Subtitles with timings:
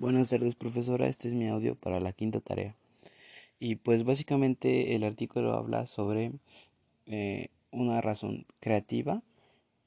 [0.00, 1.06] Buenas tardes, profesora.
[1.06, 2.74] Este es mi audio para la quinta tarea.
[3.60, 6.32] Y pues básicamente el artículo habla sobre
[7.06, 9.22] eh, una razón creativa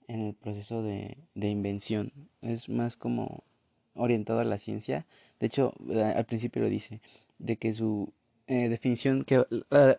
[0.08, 2.12] en el proceso de, invención.
[2.42, 3.44] Es más como
[3.96, 5.08] orientado a la ciencia.
[5.40, 7.02] De hecho, al principio lo dice,
[7.40, 8.14] de que su
[8.48, 9.44] eh, definición, que,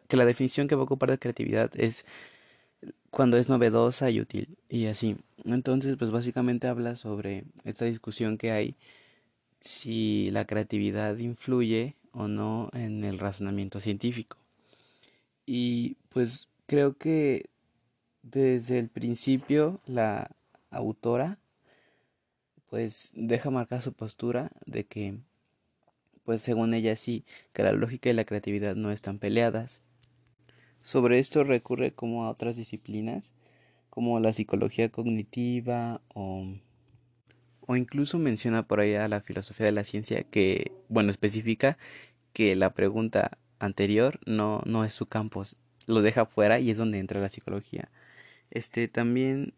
[0.09, 2.07] que la definición que va a ocupar de creatividad es
[3.11, 4.57] cuando es novedosa y útil.
[4.69, 5.17] Y así.
[5.45, 8.77] Entonces, pues básicamente habla sobre esta discusión que hay
[9.61, 14.39] si la creatividad influye o no en el razonamiento científico.
[15.45, 17.51] Y pues creo que
[18.23, 20.31] desde el principio la
[20.71, 21.39] autora
[22.69, 25.19] pues deja marcar su postura de que
[26.25, 29.83] pues según ella sí, que la lógica y la creatividad no están peleadas.
[30.81, 33.33] Sobre esto recurre como a otras disciplinas,
[33.91, 36.45] como la psicología cognitiva o
[37.67, 41.79] o incluso menciona por allá la filosofía de la ciencia que, bueno, especifica
[42.33, 45.43] que la pregunta anterior no, no es su campo,
[45.87, 47.91] lo deja fuera y es donde entra la psicología.
[48.51, 49.55] Este también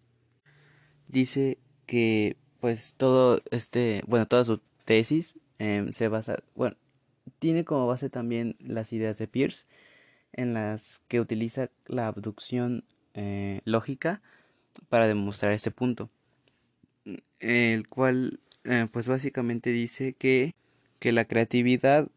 [1.08, 6.76] dice que pues todo este, bueno, toda su tesis em, se basa, bueno,
[7.38, 9.66] tiene como base también las ideas de Peirce
[10.32, 12.84] en las que utiliza la abducción
[13.14, 14.22] eh, lógica
[14.88, 16.10] para demostrar este punto
[17.40, 20.54] el cual eh, pues básicamente dice que,
[20.98, 22.08] que la creatividad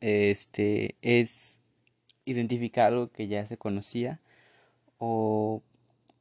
[0.00, 1.58] este es
[2.24, 4.20] identificar algo que ya se conocía
[4.98, 5.62] o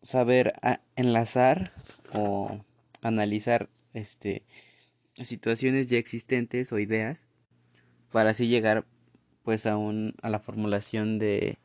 [0.02, 0.53] saber
[0.95, 1.73] enlazar
[2.13, 2.59] o
[3.02, 4.43] analizar este
[5.21, 7.23] situaciones ya existentes o ideas
[8.11, 8.85] para así llegar
[9.43, 11.58] pues a un a la formulación de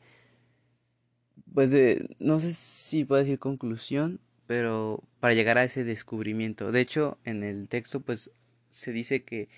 [1.54, 4.20] pues de no sé si puedo decir conclusión
[4.52, 6.72] pero para llegar a ese descubrimiento.
[6.72, 8.30] De hecho, en el texto pues
[8.68, 9.48] se dice que,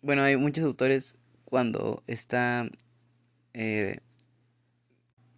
[0.00, 2.70] bueno, hay muchos autores cuando está
[3.52, 3.98] eh,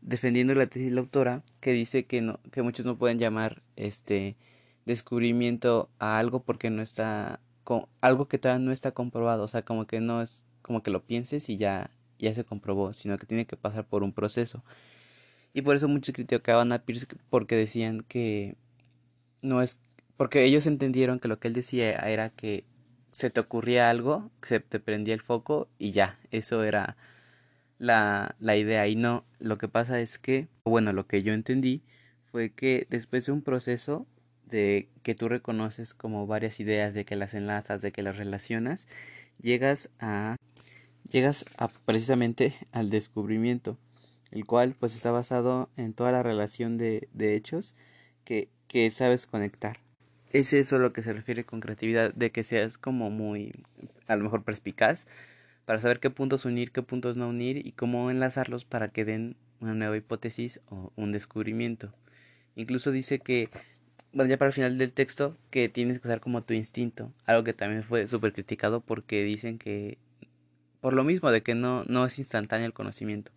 [0.03, 3.62] defendiendo la tesis de la autora que dice que no, que muchos no pueden llamar
[3.77, 4.37] este
[4.84, 9.62] descubrimiento a algo porque no está con algo que todavía no está comprobado, o sea,
[9.62, 13.25] como que no es como que lo pienses y ya ya se comprobó, sino que
[13.27, 14.62] tiene que pasar por un proceso.
[15.55, 18.57] Y por eso muchos criticaban a Pierce porque decían que
[19.43, 19.81] no es
[20.17, 22.65] porque ellos entendieron que lo que él decía era que
[23.11, 26.97] se te ocurría algo, se te prendía el foco y ya, eso era
[27.79, 28.87] la, la idea.
[28.89, 31.83] Y no, lo que pasa es que, bueno, lo que yo entendí
[32.31, 34.07] fue que después de un proceso
[34.47, 38.87] de que tú reconoces como varias ideas, de que las enlazas, de que las relacionas,
[39.41, 40.37] llegas a
[41.11, 43.77] llegas a precisamente al descubrimiento
[44.32, 47.75] el cual pues está basado en toda la relación de, de hechos
[48.25, 49.78] que, que sabes conectar.
[50.32, 53.53] Es eso lo que se refiere con creatividad, de que seas como muy,
[54.06, 55.06] a lo mejor perspicaz,
[55.66, 59.37] para saber qué puntos unir, qué puntos no unir y cómo enlazarlos para que den
[59.60, 61.92] una nueva hipótesis o un descubrimiento.
[62.56, 63.50] Incluso dice que,
[64.12, 67.44] bueno, ya para el final del texto, que tienes que usar como tu instinto, algo
[67.44, 69.98] que también fue súper criticado porque dicen que,
[70.81, 73.32] por lo mismo, de que no, no es instantáneo el conocimiento.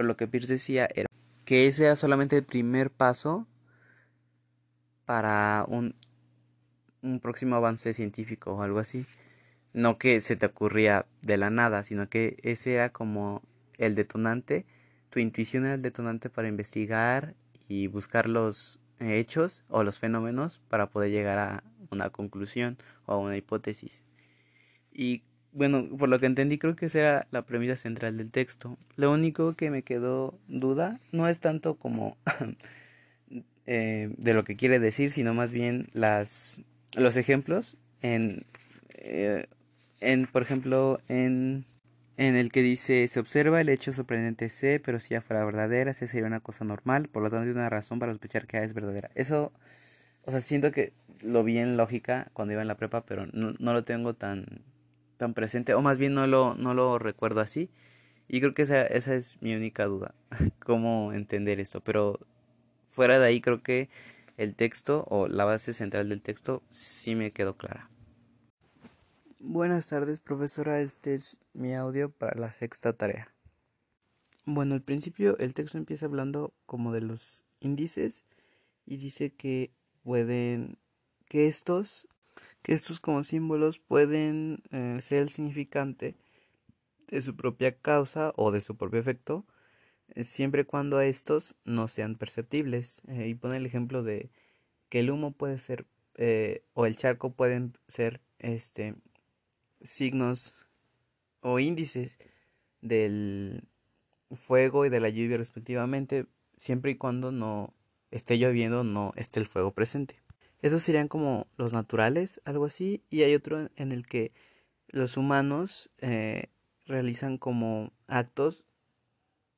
[0.00, 1.08] Pero lo que Pierce decía era
[1.44, 3.46] que ese era solamente el primer paso
[5.04, 5.94] para un,
[7.02, 9.04] un próximo avance científico o algo así.
[9.74, 13.42] No que se te ocurría de la nada, sino que ese era como
[13.76, 14.64] el detonante,
[15.10, 17.34] tu intuición era el detonante para investigar
[17.68, 23.18] y buscar los hechos o los fenómenos para poder llegar a una conclusión o a
[23.18, 24.02] una hipótesis.
[24.94, 28.78] Y bueno, por lo que entendí, creo que esa era la premisa central del texto.
[28.96, 32.16] Lo único que me quedó duda no es tanto como
[33.66, 36.60] eh, de lo que quiere decir, sino más bien las
[36.96, 38.44] los ejemplos en,
[38.94, 39.46] eh,
[40.00, 41.66] en por ejemplo, en,
[42.16, 45.94] en el que dice se observa el hecho sorprendente C, pero si ya fuera verdadera,
[45.94, 48.64] C sería una cosa normal, por lo tanto hay una razón para sospechar que A
[48.64, 49.10] es verdadera.
[49.14, 49.52] Eso,
[50.24, 53.54] o sea, siento que lo vi en lógica cuando iba en la prepa, pero no,
[53.58, 54.62] no lo tengo tan
[55.20, 57.68] tan presente, o más bien no lo, no lo recuerdo así.
[58.26, 60.14] Y creo que esa, esa es mi única duda,
[60.64, 61.82] cómo entender esto.
[61.82, 62.18] Pero
[62.90, 63.90] fuera de ahí creo que
[64.38, 67.90] el texto o la base central del texto sí me quedó clara.
[69.38, 70.80] Buenas tardes, profesora.
[70.80, 73.30] Este es mi audio para la sexta tarea.
[74.46, 78.24] Bueno, al principio el texto empieza hablando como de los índices
[78.86, 79.70] y dice que
[80.02, 80.78] pueden
[81.28, 82.08] que estos
[82.62, 86.16] que estos como símbolos pueden eh, ser el significante
[87.08, 89.44] de su propia causa o de su propio efecto,
[90.14, 93.02] eh, siempre cuando estos no sean perceptibles.
[93.08, 94.30] Eh, y pone el ejemplo de
[94.88, 95.86] que el humo puede ser
[96.74, 98.94] o el charco pueden ser este
[99.80, 100.66] signos
[101.40, 102.18] o índices
[102.82, 103.64] del
[104.36, 107.72] fuego y de la lluvia respectivamente, siempre y cuando no
[108.10, 110.20] esté lloviendo, no esté el fuego presente.
[110.62, 114.32] Esos serían como los naturales, algo así, y hay otro en el que
[114.88, 116.48] los humanos eh,
[116.86, 118.64] realizan como actos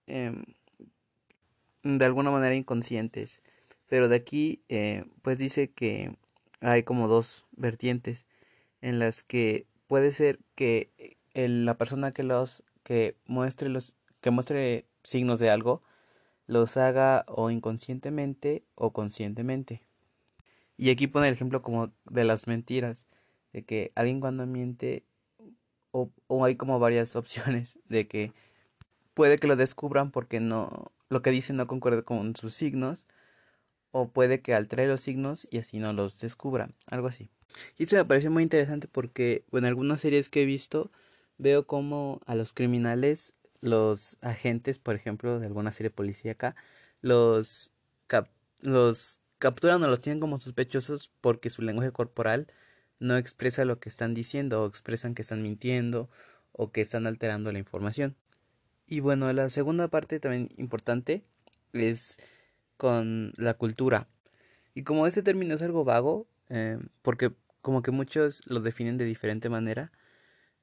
[0.07, 0.45] em,
[1.83, 3.43] de alguna manera inconscientes.
[3.89, 6.17] Pero de aquí, eh, pues dice que
[6.61, 8.27] hay como dos vertientes
[8.81, 14.87] en las que puede ser que la persona que los que muestre los que muestre
[15.03, 15.83] signos de algo
[16.47, 19.83] los haga o inconscientemente o conscientemente.
[20.83, 23.07] Y aquí pone el ejemplo como de las mentiras,
[23.53, 25.05] de que alguien cuando miente
[25.93, 26.11] o,
[26.45, 28.33] hay como varias opciones de que
[29.15, 33.07] puede que lo descubran porque no lo que dice no concuerda con sus signos
[33.93, 37.31] o puede que altere los signos y así no los descubran, algo así.
[37.79, 40.91] Y esto me parece muy interesante porque en algunas series que he visto
[41.39, 46.57] veo como a los criminales, los agentes, por ejemplo, de alguna serie policíaca,
[47.03, 47.71] los,
[48.59, 52.47] los capturan o los tienen como sospechosos porque su lenguaje corporal
[53.01, 56.09] no expresa lo que están diciendo o expresan que están mintiendo
[56.53, 58.15] o que están alterando la información.
[58.87, 61.25] Y bueno, la segunda parte también importante
[61.73, 62.19] es
[62.77, 64.07] con la cultura.
[64.75, 69.07] Y como ese término es algo vago, eh, porque como que muchos lo definen de
[69.07, 69.91] diferente manera,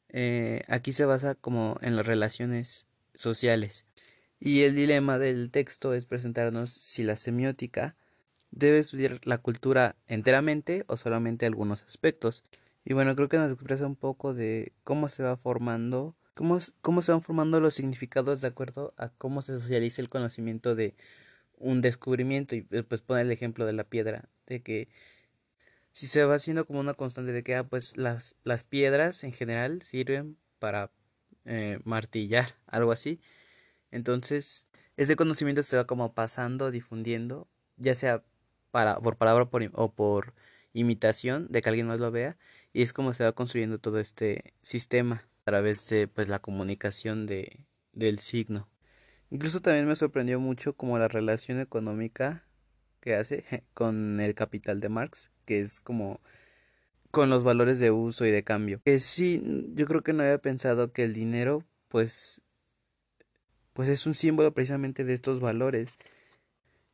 [0.07, 3.85] eh, aquí se basa como en las relaciones sociales.
[4.39, 7.97] Y el dilema del texto es presentarnos si la semiótica
[8.51, 12.43] debe estudiar la cultura enteramente o solamente algunos aspectos.
[12.85, 17.01] Y bueno, creo que nos expresa un poco de cómo se va formando cómo, cómo
[17.01, 20.95] se van formando los significados de acuerdo a cómo se socializa el conocimiento de
[21.57, 24.87] un descubrimiento y eh, pues pone el ejemplo de la piedra de que
[25.91, 29.33] si se va haciendo como una constante de que ah, pues las, las piedras en
[29.33, 30.91] general sirven para
[31.43, 33.19] eh, martillar algo así
[33.91, 34.65] entonces
[34.95, 38.23] ese conocimiento se va como pasando difundiendo ya sea
[38.71, 40.33] para por palabra o por
[40.74, 42.38] imitación de que alguien más lo vea
[42.74, 47.25] y es como se va construyendo todo este sistema a través de pues la comunicación
[47.25, 48.68] de, del signo.
[49.31, 52.45] Incluso también me sorprendió mucho como la relación económica
[53.01, 56.19] que hace con el capital de Marx, que es como
[57.12, 58.81] con los valores de uso y de cambio.
[58.86, 59.42] Que sí,
[59.74, 62.42] yo creo que no había pensado que el dinero pues
[63.74, 65.94] pues es un símbolo precisamente de estos valores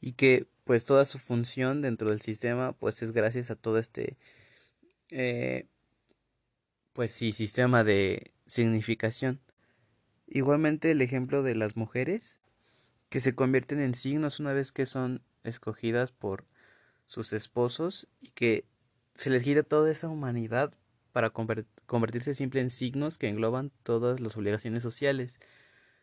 [0.05, 4.17] y que pues toda su función dentro del sistema pues es gracias a todo este
[5.09, 5.65] eh,
[6.93, 9.41] pues sí sistema de significación.
[10.27, 12.37] Igualmente el ejemplo de las mujeres
[13.09, 16.45] que se convierten en signos una vez que son escogidas por
[17.07, 18.65] sus esposos y que
[19.15, 20.71] se les gira toda esa humanidad
[21.13, 25.39] para convertirse siempre en signos que engloban todas las obligaciones sociales.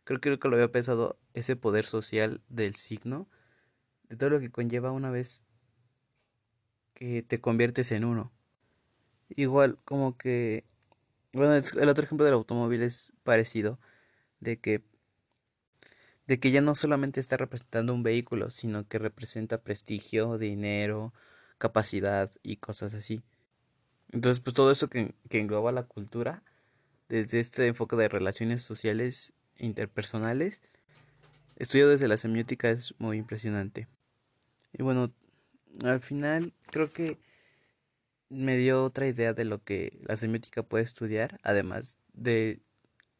[0.02, 3.28] Creo, creo que lo había pensado ese poder social del signo,
[4.17, 5.43] todo lo que conlleva una vez
[6.94, 8.32] que te conviertes en uno.
[9.31, 10.64] Igual como que
[11.32, 13.79] bueno, el otro ejemplo del automóvil es parecido,
[14.41, 14.82] de que
[16.26, 21.12] de que ya no solamente está representando un vehículo, sino que representa prestigio, dinero,
[21.59, 23.23] capacidad y cosas así.
[24.12, 26.43] Entonces, pues todo eso que, que engloba la cultura,
[27.09, 30.62] desde este enfoque de relaciones sociales interpersonales,
[31.57, 33.88] estudiado desde la semiótica es muy impresionante.
[34.73, 35.12] Y bueno,
[35.85, 37.19] al final creo que
[38.29, 42.61] me dio otra idea de lo que la semiótica puede estudiar, además de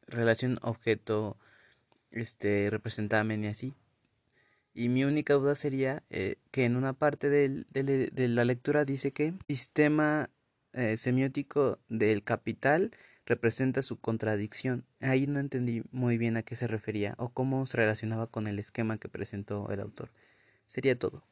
[0.06, 1.37] relación objeto
[2.11, 3.75] este representamen y así.
[4.75, 7.66] Y mi única duda sería eh, que en una parte de,
[8.28, 10.30] la lectura dice que sistema
[10.73, 12.90] eh, semiótico del capital
[13.26, 14.85] representa su contradicción.
[15.00, 18.59] Ahí no entendí muy bien a qué se refería o cómo se relacionaba con el
[18.59, 20.11] esquema que presentó el autor.
[20.68, 21.23] Sería todo.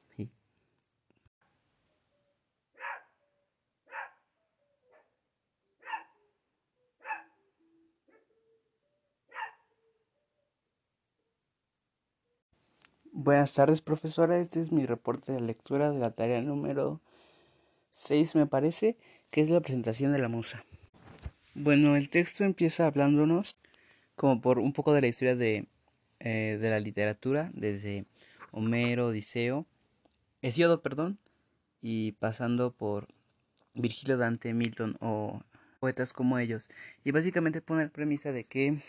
[13.22, 14.38] Buenas tardes, profesora.
[14.38, 17.02] Este es mi reporte de lectura de la tarea número
[17.90, 18.96] 6, me parece,
[19.30, 20.64] que es la presentación de la musa.
[21.52, 23.58] Bueno, el texto empieza hablándonos
[24.16, 25.66] como por un poco de la historia de,
[26.20, 28.06] eh, de la literatura, desde
[28.52, 29.66] Homero, Odiseo,
[30.40, 31.18] Hesiodo, perdón,
[31.82, 33.06] y pasando por
[33.74, 35.42] Virgilio Dante, Milton o
[35.78, 36.70] poetas como ellos.
[37.04, 38.80] Y básicamente pone la premisa de que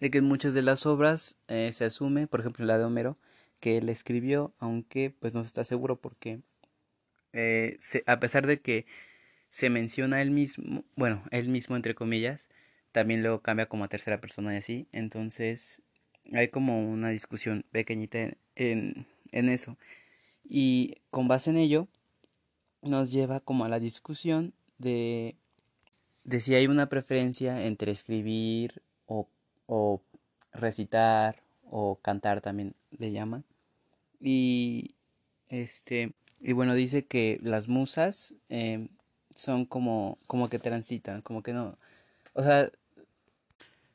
[0.00, 3.16] de que en muchas de las obras eh, se asume, por ejemplo la de Homero,
[3.60, 6.40] que él escribió, aunque pues no se está seguro porque
[7.32, 7.76] eh,
[8.06, 8.86] a pesar de que
[9.48, 12.48] se menciona él mismo, bueno, él mismo entre comillas,
[12.92, 15.82] también luego cambia como a tercera persona y así, entonces
[16.32, 19.76] hay como una discusión pequeñita en, en eso.
[20.44, 21.88] Y con base en ello,
[22.82, 25.36] nos lleva como a la discusión de,
[26.24, 28.82] de si hay una preferencia entre escribir
[29.66, 30.00] o,
[30.52, 33.44] recitar o cantar también le llaman.
[34.20, 34.94] Y
[35.48, 38.88] este, y bueno, dice que las musas em,
[39.34, 41.78] son como, como que transitan, como que no,
[42.34, 42.70] o sea,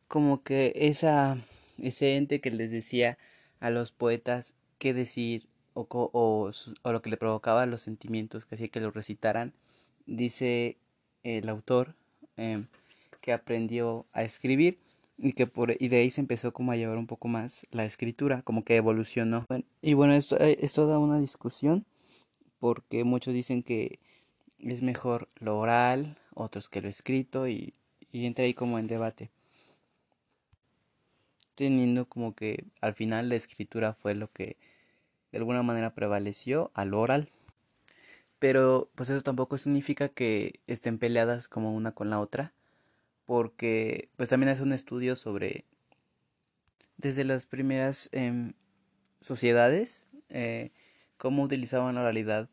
[0.07, 1.37] como que esa,
[1.77, 3.17] ese ente que les decía
[3.59, 6.51] a los poetas qué decir o, o,
[6.83, 9.53] o lo que le provocaba los sentimientos que hacía que lo recitaran,
[10.05, 10.77] dice
[11.23, 11.95] el autor
[12.37, 12.67] em,
[13.21, 14.79] que aprendió a escribir
[15.21, 17.85] y que por y de ahí se empezó como a llevar un poco más la
[17.85, 19.45] escritura, como que evolucionó.
[19.81, 21.85] Y bueno, esto, eh, esto da una discusión
[22.59, 23.99] porque muchos dicen que
[24.59, 27.73] es mejor lo oral, otros que lo escrito y,
[28.11, 29.29] y entra ahí como en debate.
[31.55, 34.57] Teniendo como que al final la escritura fue lo que
[35.31, 37.29] de alguna manera prevaleció al oral.
[38.39, 42.53] Pero pues eso tampoco significa que estén peleadas como una con la otra
[43.29, 45.63] porque pues también hace un estudio sobre
[46.97, 48.53] desde las primeras em,
[49.21, 50.71] sociedades eh,
[51.17, 52.49] cómo utilizaban la oralidad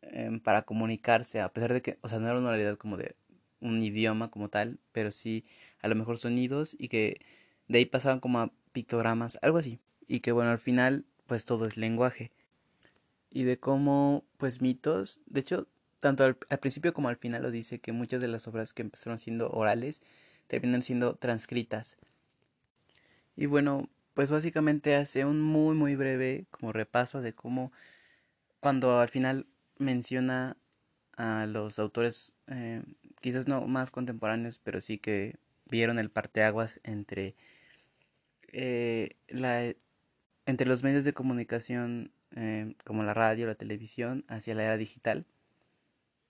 [0.00, 3.14] em, para comunicarse a pesar de que o sea no era una oralidad como de
[3.60, 5.44] un idioma como tal pero sí
[5.82, 7.20] a lo mejor sonidos y que
[7.68, 9.80] de ahí pasaban como a pictogramas algo así.
[10.08, 12.32] Y que bueno al final pues todo es lenguaje.
[13.28, 15.68] Y de cómo pues mitos de hecho
[16.00, 19.18] tanto al, principio como al final lo dice que muchas de las obras que empezaron
[19.18, 20.02] siendo orales
[20.46, 21.96] terminan siendo transcritas.
[23.36, 27.72] Y bueno, pues básicamente hace un muy muy breve como repaso de cómo
[28.60, 29.46] cuando al final
[29.78, 30.56] menciona
[31.16, 32.82] a los autores eh,
[33.20, 35.36] quizás no más contemporáneos pero sí que
[35.66, 37.34] vieron el parteaguas entre
[38.52, 39.74] eh, la
[40.46, 45.26] entre los medios de comunicación eh, como la radio la televisión hacia la era digital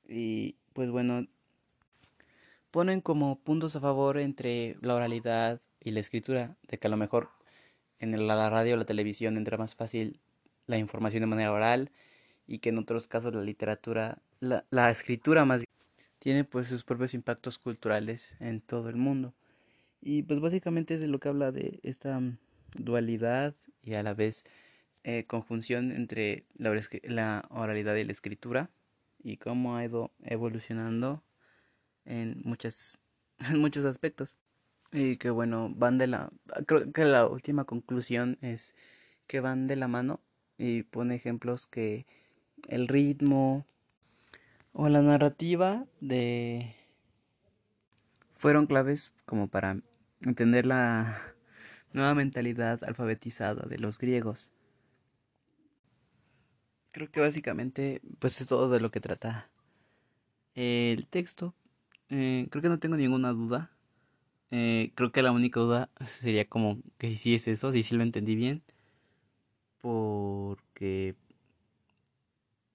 [0.09, 1.27] y pues bueno,
[2.71, 6.97] ponen como puntos a favor entre la oralidad y la escritura, de que a lo
[6.97, 7.31] mejor
[7.99, 10.21] en la radio o la televisión entra más fácil
[10.67, 11.91] la información de manera oral
[12.47, 15.67] y que en otros casos la literatura, la, la escritura más bien,
[16.19, 19.35] tiene pues sus propios impactos culturales en todo el mundo.
[20.01, 22.21] Y pues básicamente es de lo que habla de esta
[22.75, 24.45] dualidad y a la vez
[25.05, 28.71] eh, conjunción entre la, la oralidad y la escritura
[29.27, 31.21] y cómo ha ido evolucionando
[32.05, 32.97] en muchas
[33.57, 34.37] muchos aspectos.
[34.93, 36.31] Y que bueno van de la
[36.67, 38.77] creo que la última conclusión es
[39.27, 40.21] que van de la mano
[40.59, 42.07] y pone ejemplos que
[42.69, 43.67] el ritmo
[44.73, 46.77] o la narrativa de
[48.33, 49.81] fueron claves como para
[50.21, 51.21] entender la
[51.93, 54.53] nueva mentalidad alfabetizada de los griegos
[56.97, 59.51] creo que básicamente pues es todo de lo que trata
[60.55, 61.55] el texto.
[62.09, 63.71] Eh, creo que no tengo ninguna duda.
[64.51, 68.03] Eh, creo que la única duda sería como que si es eso, si sí lo
[68.03, 68.63] entendí bien.
[69.83, 71.15] Porque...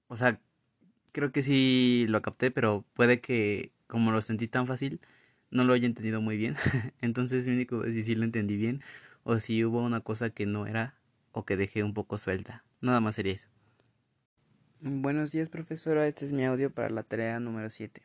[0.08, 0.40] O sea,
[1.14, 5.02] creo que sí lo capté, pero puede que como lo sentí tan fácil,
[5.52, 6.58] no lo haya entendido muy bien.
[7.02, 8.84] Entonces mi único es si sí lo entendí bien
[9.24, 10.96] o si hubo una cosa que no era
[11.32, 12.64] o que dejé un poco suelta.
[12.82, 13.50] Nada más sería eso.
[14.84, 18.02] Buenos días profesora, este es mi audio para la tarea número 7.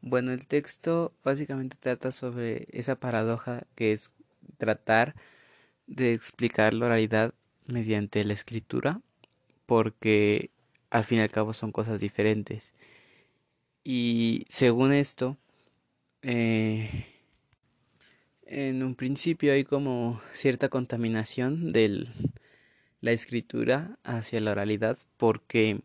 [0.00, 4.10] Bueno, el texto básicamente trata sobre esa paradoja que es
[4.56, 5.14] tratar
[5.86, 7.34] de explicar la oralidad
[7.66, 9.02] mediante la escritura,
[9.66, 10.48] porque
[10.88, 12.72] al fin y al cabo son cosas diferentes.
[13.84, 15.36] Y según esto,
[16.22, 17.04] eh,
[18.46, 22.08] en un principio hay como cierta contaminación de
[23.02, 25.82] la escritura hacia la oralidad, porque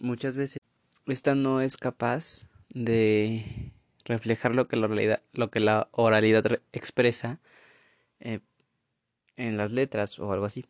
[0.00, 0.58] muchas veces
[1.06, 3.72] esta no es capaz de
[4.04, 7.40] reflejar lo que la oralidad, lo que la oralidad expresa
[8.20, 8.40] eh,
[9.36, 10.64] en las letras o algo así.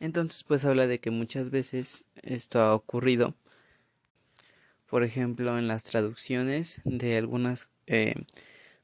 [0.00, 3.34] Entonces pues habla de que muchas veces esto ha ocurrido,
[4.86, 8.14] por ejemplo en las traducciones de algunas eh,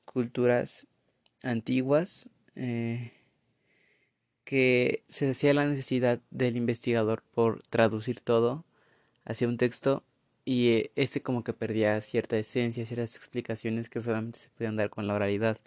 [0.05, 0.87] culturas
[1.43, 3.13] antiguas eh,
[4.45, 8.65] que se hacía la necesidad del investigador por traducir todo
[9.25, 10.05] hacía un texto
[10.45, 14.91] y eh, este como que perdía cierta esencia, ciertas explicaciones que solamente se podían dar
[14.91, 15.59] con la oralidad.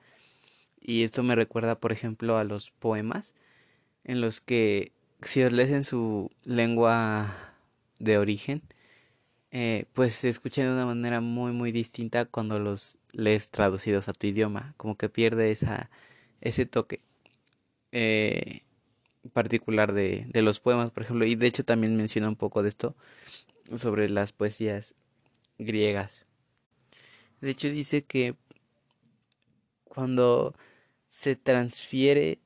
[0.82, 3.36] Y esto me recuerda, por ejemplo, a los poemas,
[4.04, 4.92] en los que
[5.22, 7.56] si os lees en su lengua
[8.00, 8.62] de origen,
[9.52, 14.14] eh, pues se escuchan de una manera muy muy distinta cuando los lees traducidos a
[14.14, 15.90] tu idioma, como que pierde esa,
[16.42, 17.02] ese toque
[17.94, 18.64] eh,
[19.32, 22.70] particular de, de los poemas, por ejemplo, y de hecho también menciona un poco de
[22.70, 22.96] esto
[23.76, 24.96] sobre las poesías
[25.58, 26.26] griegas.
[27.42, 28.36] De hecho dice que
[29.84, 30.56] cuando
[31.10, 32.40] se transfiere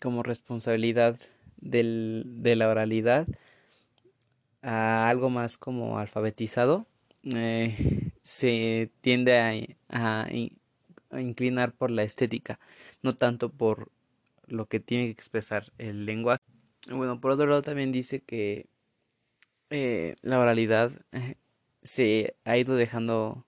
[0.00, 1.18] como responsabilidad
[1.58, 3.26] del, de la oralidad
[4.62, 6.86] a algo más como alfabetizado,
[7.22, 12.58] eh, se tiende a, a, inclinar por la estética,
[13.02, 13.90] no tanto por
[14.52, 16.42] lo que tiene que expresar el lenguaje.
[16.90, 18.66] Bueno, por otro lado también dice que
[19.70, 21.36] eh, la oralidad eh,
[21.82, 23.46] se ha ido dejando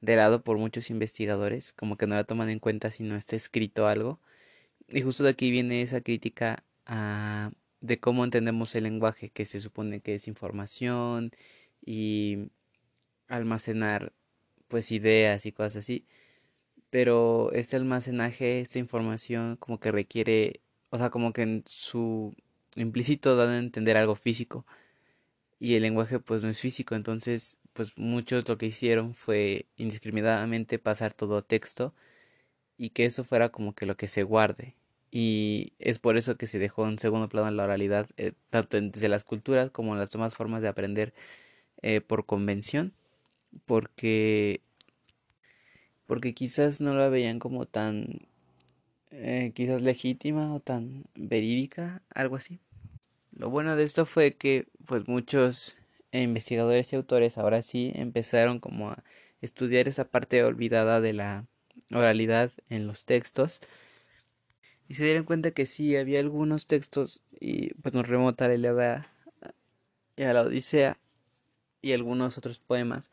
[0.00, 3.36] de lado por muchos investigadores, como que no la toman en cuenta si no está
[3.36, 4.20] escrito algo.
[4.88, 6.64] Y justo de aquí viene esa crítica
[7.80, 11.32] de cómo entendemos el lenguaje, que se supone que es información
[11.84, 12.50] y
[13.28, 14.12] almacenar
[14.68, 16.06] pues ideas y cosas así.
[16.90, 22.34] Pero este almacenaje, esta información como que requiere, o sea, como que en su
[22.76, 24.66] implícito dan a entender algo físico
[25.60, 30.78] y el lenguaje pues no es físico, entonces pues muchos lo que hicieron fue indiscriminadamente
[30.78, 31.94] pasar todo a texto
[32.76, 34.76] y que eso fuera como que lo que se guarde.
[35.10, 39.08] Y es por eso que se dejó en segundo plano la oralidad, eh, tanto desde
[39.08, 41.14] las culturas como en las demás formas de aprender
[41.82, 42.94] eh, por convención,
[43.66, 44.62] porque,
[46.08, 48.26] porque quizás no la veían como tan,
[49.10, 52.58] eh, quizás legítima o tan verídica, algo así.
[53.36, 55.78] Lo bueno de esto fue que pues muchos
[56.10, 59.04] investigadores y autores ahora sí empezaron como a
[59.42, 61.44] estudiar esa parte olvidada de la
[61.92, 63.60] oralidad en los textos
[64.88, 68.54] y se dieron cuenta que sí había algunos textos y pues nos remota a la
[68.54, 69.12] Ilíada
[70.16, 70.96] y a la Odisea
[71.82, 73.10] y algunos otros poemas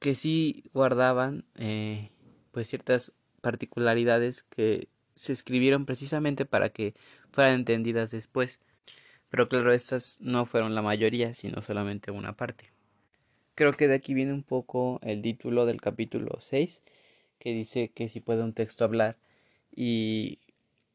[0.00, 2.10] que sí guardaban eh,
[2.50, 6.94] pues ciertas particularidades que se escribieron precisamente para que
[7.30, 8.58] fueran entendidas después.
[9.28, 12.72] Pero claro, estas no fueron la mayoría, sino solamente una parte.
[13.54, 16.82] Creo que de aquí viene un poco el título del capítulo 6,
[17.38, 19.18] que dice que si puede un texto hablar.
[19.70, 20.40] Y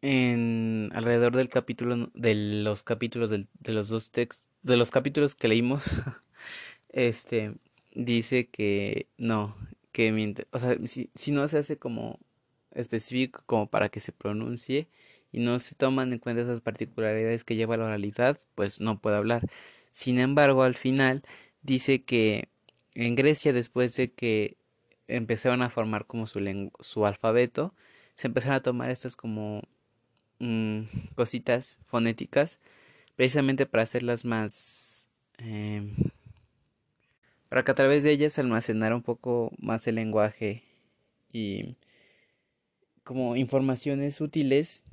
[0.02, 5.48] en alrededor del capítulo, de los capítulos de los dos textos, de los capítulos que
[5.48, 6.02] leímos,
[6.90, 7.54] este,
[7.96, 9.56] dice que no,
[9.92, 12.20] que o sea, si, si no se hace como
[12.72, 14.88] específico como para que se pronuncie,
[15.36, 19.18] y no se toman en cuenta esas particularidades que lleva la oralidad, pues no puede
[19.18, 19.50] hablar.
[19.90, 21.24] Sin embargo, al final
[21.62, 22.48] dice que
[22.94, 24.56] en Grecia, después de que
[25.10, 27.74] empezaron a formar como su, su alfabeto,
[28.16, 29.64] se empezaron a tomar estas como
[30.40, 30.84] mm,
[31.16, 32.60] cositas fonéticas,
[33.18, 35.10] precisamente para hacerlas más...
[35.40, 35.84] Eh,
[37.50, 40.64] para que a través de ellas almacenara un poco más el lenguaje
[41.32, 41.76] y
[43.04, 44.84] como informaciones útiles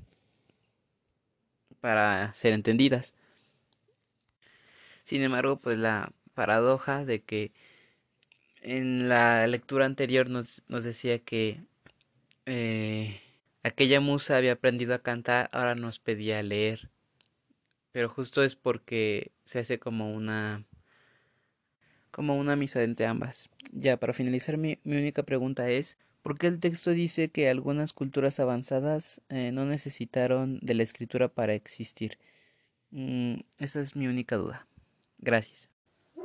[1.81, 3.15] para ser entendidas.
[5.05, 7.53] Sin embargo, pues la paradoja de que
[8.61, 11.61] en la lectura anterior nos, decía que
[12.47, 13.21] eh,
[13.63, 16.91] aquella musa había aprendido a cantar, ahora nos pedía leer.
[17.91, 20.65] Pero justo es porque se hace como una
[22.13, 23.51] como una misa entre ambas.
[23.73, 28.39] Ya, para finalizar mi, mi única pregunta es porque el texto dice que algunas culturas
[28.39, 32.19] avanzadas eh, no necesitaron de la escritura para existir.
[32.91, 34.67] Mm, esa es mi única duda.
[35.19, 35.69] Gracias.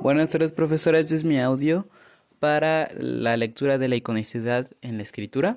[0.00, 1.00] Buenas tardes, profesora.
[1.00, 1.88] Este es mi audio
[2.38, 5.56] para la lectura de la iconicidad en la escritura.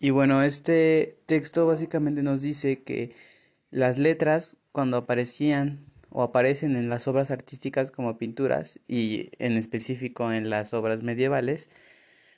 [0.00, 3.14] Y bueno, este texto básicamente nos dice que
[3.70, 10.32] las letras, cuando aparecían o aparecen en las obras artísticas como pinturas y en específico
[10.32, 11.70] en las obras medievales,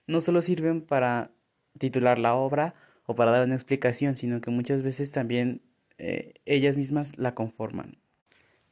[0.07, 1.31] no solo sirven para
[1.79, 2.75] titular la obra
[3.07, 5.63] o para dar una explicación, sino que muchas veces también
[5.99, 7.99] eh, ellas mismas la conforman.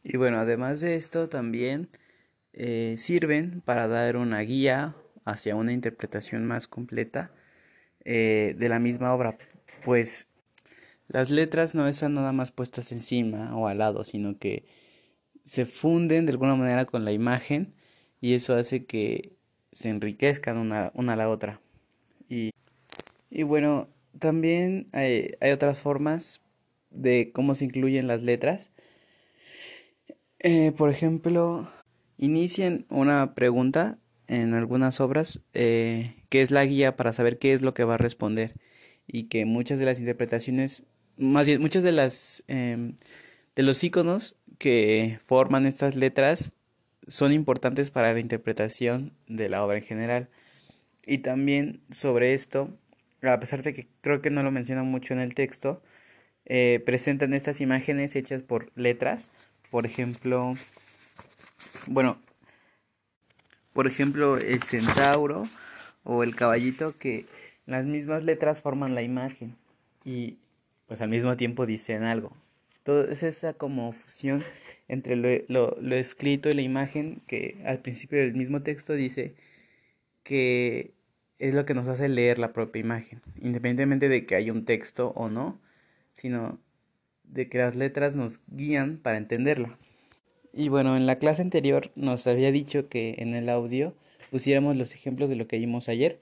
[0.02, 1.88] Y bueno, además de esto también
[2.52, 7.30] eh, sirven para dar una guía hacia una interpretación más completa
[8.04, 9.36] eh, de la misma obra,
[9.84, 10.28] pues
[11.08, 14.64] las letras no están nada más puestas encima o al lado, sino que
[15.44, 17.74] se funden de alguna manera con la imagen
[18.20, 19.33] y eso hace que
[19.72, 21.61] se enriquezcan una, una a la otra.
[22.29, 22.50] Y,
[23.31, 26.40] y bueno, también hay, hay, otras formas
[26.90, 28.72] de cómo se incluyen las letras.
[30.38, 31.70] Eh, por ejemplo,
[32.18, 37.62] inician una pregunta en algunas obras eh, que es la guía para saber qué es
[37.62, 38.55] lo que va a responder
[39.07, 40.85] y que muchas de las interpretaciones,
[41.16, 42.94] más bien muchas de las em,
[43.57, 46.53] de los iconos que forman estas letras
[47.09, 50.29] son importantes para la interpretación de la obra en general.
[51.07, 52.68] Y también sobre esto,
[53.23, 55.83] a pesar de que creo que no lo mencionan mucho en el texto,
[56.44, 59.31] eh, presentan estas imágenes hechas por letras.
[59.70, 60.53] Por ejemplo,
[61.87, 62.20] bueno,
[63.73, 65.44] por ejemplo, el centauro
[66.05, 67.25] o el caballito que
[67.64, 69.57] las mismas letras forman la imagen
[70.05, 70.37] y
[70.87, 72.37] pues al mismo tiempo dicen algo.
[73.05, 74.42] Es esa como fusión
[74.88, 79.35] entre lo, lo, escrito y la imagen que al principio del mismo texto dice
[80.24, 80.92] que
[81.38, 85.12] es lo que nos hace leer la propia imagen, independientemente de que haya un texto
[85.14, 85.61] o no,
[86.14, 86.59] sino
[87.24, 89.76] de que las letras nos guían para entenderlo.
[90.53, 93.94] Y bueno, en la clase anterior nos había dicho que en el audio
[94.31, 96.20] pusiéramos los ejemplos de lo que vimos ayer.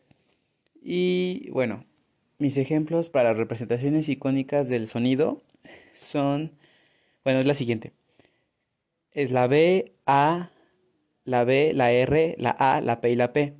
[0.83, 1.85] Y bueno,
[2.38, 5.42] mis ejemplos para representaciones icónicas del sonido
[5.98, 6.52] son,
[7.24, 7.92] bueno, es la siguiente.
[9.12, 10.50] Es la B, A,
[11.24, 13.54] la B, la R, la A, la P y la P.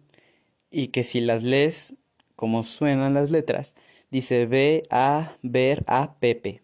[0.71, 1.95] Y que si las lees
[2.37, 3.75] como suenan las letras,
[4.11, 6.63] dice B, A, ver, A, P, P.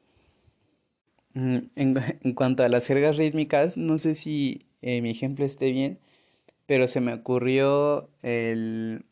[1.35, 5.99] Mm, en, cuanto a las jergas rítmicas, no sé si eh, mi ejemplo esté bien,
[6.67, 9.05] pero se me ocurrió el,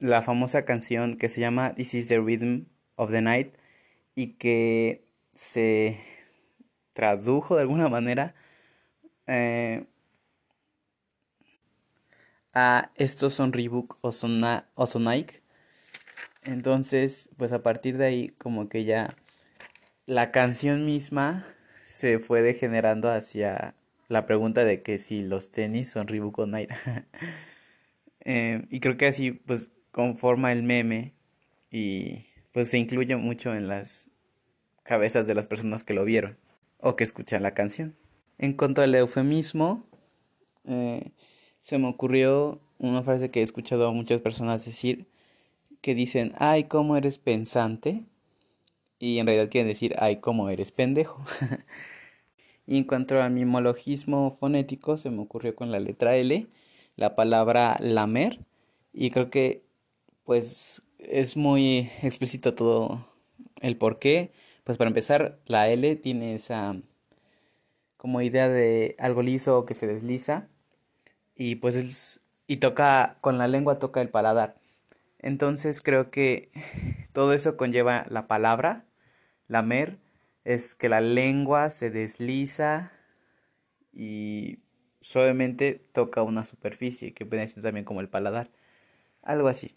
[0.00, 3.54] la famosa canción que se llama This is the Rhythm of the Night
[4.14, 5.07] y que
[5.38, 6.00] se
[6.94, 8.34] tradujo de alguna manera
[9.28, 9.86] eh,
[12.52, 14.40] a estos son Reebok o son,
[15.04, 15.40] Nike.
[16.42, 19.16] Entonces, pues a partir de ahí como que ya
[20.06, 21.46] la canción misma
[21.84, 23.76] se fue degenerando hacia
[24.08, 26.74] la pregunta de que si los tenis son Reebok o Nike.
[28.30, 31.14] Eh, y creo que así pues conforma el meme
[31.70, 34.10] y pues se incluye mucho en las
[34.88, 36.38] cabezas de las personas que lo vieron
[36.80, 37.94] o que escuchan la canción.
[38.38, 39.84] En cuanto al eufemismo,
[40.64, 41.10] eh,
[41.60, 45.06] se me ocurrió una frase que he escuchado a muchas personas decir
[45.82, 48.02] que dicen, ay, cómo eres pensante.
[48.98, 51.22] Y en realidad quieren decir, ay, cómo eres pendejo.
[52.70, 56.48] Y en cuanto al mimologismo fonético, se me ocurrió con la letra L
[56.96, 58.40] la palabra lamer.
[58.92, 59.62] Y creo que,
[60.24, 63.08] pues, es muy explícito todo
[63.62, 64.32] el por qué.
[64.68, 66.76] Pues para empezar, la L tiene esa
[67.96, 70.48] como idea de algo liso que se desliza.
[71.34, 74.56] Y pues es, y toca, con la lengua toca el paladar.
[75.20, 76.50] Entonces creo que
[77.14, 78.84] todo eso conlleva la palabra,
[79.46, 79.96] lamer,
[80.44, 82.92] es que la lengua se desliza
[83.90, 84.58] y
[85.00, 88.50] suavemente toca una superficie que puede ser también como el paladar.
[89.22, 89.74] Algo así.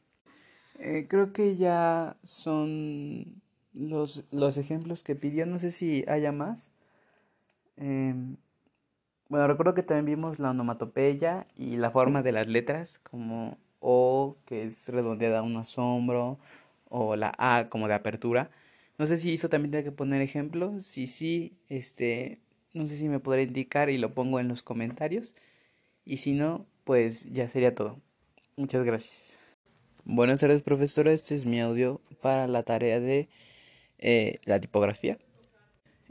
[0.79, 3.41] Eh, creo que ya son
[3.73, 5.45] los, los ejemplos que pidió.
[5.45, 6.71] No sé si haya más.
[7.77, 8.37] Em,
[9.29, 14.37] bueno, recuerdo que también vimos la onomatopeya y la forma de las letras, como O,
[14.45, 16.37] que es redondeada un asombro,
[16.89, 18.51] o la A como de apertura.
[18.97, 20.81] No sé si eso también tiene que poner ejemplo.
[20.81, 22.39] Si sí, este,
[22.73, 25.33] no sé si me podrá indicar y lo pongo en los comentarios.
[26.05, 27.99] Y si no, pues ya sería todo.
[28.57, 29.39] Muchas gracias.
[30.03, 31.13] Buenas tardes, profesora.
[31.13, 33.29] Este es mi audio para la tarea de
[34.01, 35.17] eh, la tipografía.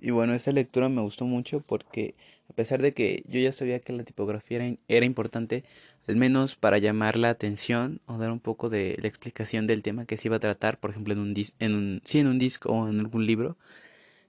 [0.00, 2.14] Y bueno, esta lectura me gustó mucho porque
[2.48, 5.64] a pesar de que yo ya sabía que la tipografía era, importante,
[6.08, 10.06] al menos para llamar la atención o dar un poco de la explicación del tema
[10.06, 12.70] que se iba a tratar, por ejemplo, en un, en un, sí, en un disco
[12.70, 13.56] o en algún libro,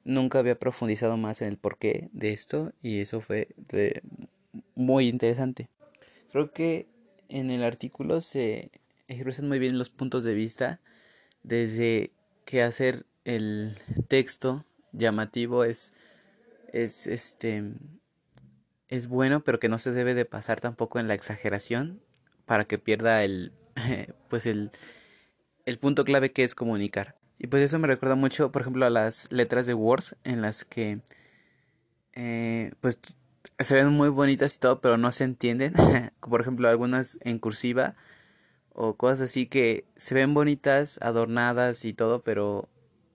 [0.04, 3.48] nunca había profundizado más en el porqué de esto y eso fue
[4.76, 5.70] muy interesante.
[6.32, 6.88] Creo que
[7.30, 8.70] en el artículo se
[9.08, 10.80] expresan muy bien los puntos de vista
[11.44, 12.12] desde
[12.46, 15.94] que hacer el texto llamativo es,
[16.74, 17.64] es este
[18.88, 22.02] es bueno, pero que no se debe de pasar tampoco en la exageración
[22.46, 23.54] para que pierda el
[24.30, 24.72] pues el,
[25.66, 27.16] el punto clave que es comunicar.
[27.40, 30.64] Y pues eso me recuerda mucho, por ejemplo, a las letras de Word en las
[30.66, 31.00] que
[32.14, 33.00] eh, pues
[33.58, 35.74] se ven muy bonitas y todo, pero no se entienden.
[36.20, 37.96] por ejemplo, algunas en cursiva
[38.74, 42.70] o cosas así que se ven bonitas, adornadas y todo, pero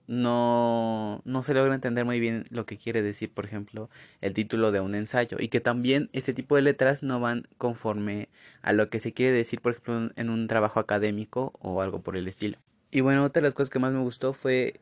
[0.07, 3.89] no, no se logra entender muy bien lo que quiere decir, por ejemplo,
[4.21, 5.37] el título de un ensayo.
[5.39, 8.29] Y que también ese tipo de letras no van conforme
[8.61, 12.15] a lo que se quiere decir, por ejemplo, en un trabajo académico o algo por
[12.15, 12.57] el estilo.
[12.89, 14.79] Y bueno, otra de las cosas que más me gustó fue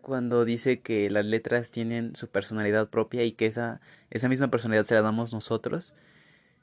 [0.00, 4.86] cuando dice que las letras tienen su personalidad propia y que esa, esa misma personalidad
[4.86, 5.94] se la damos nosotros.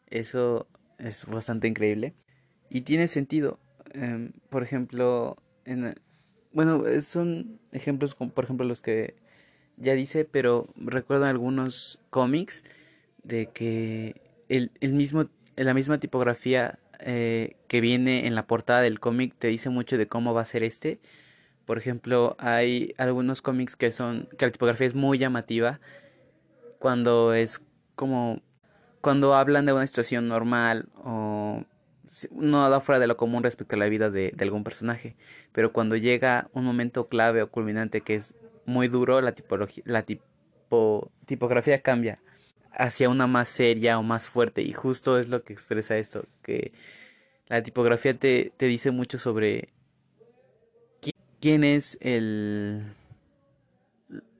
[0.08, 2.15] Eso es bastante increíble.
[2.69, 3.60] Y tiene sentido.
[3.93, 5.93] Em, por ejemplo, en,
[6.53, 9.15] bueno, eh, son ejemplos como por ejemplo los que
[9.77, 12.63] ya dice, pero recuerdo algunos cómics
[13.23, 18.99] de que el, el mismo la misma tipografía eh, que viene en la portada del
[18.99, 20.99] cómic te dice mucho de cómo va a ser este.
[21.65, 25.79] Por ejemplo, hay algunos cómics que son que la tipografía es muy llamativa
[26.79, 27.61] cuando es
[27.95, 28.41] como
[29.01, 31.63] cuando hablan de una situación normal o
[32.32, 35.15] no da fuera de lo común respecto a la vida de, algún personaje,
[35.52, 40.04] pero cuando llega un momento clave o culminante que es muy duro, la, tipología, la
[40.04, 42.19] tipo, tipografía cambia
[42.71, 46.71] hacia una más seria o más fuerte y justo es lo que expresa esto, que
[47.47, 49.69] la tipografía te, te dice mucho sobre
[51.39, 52.93] quién es el,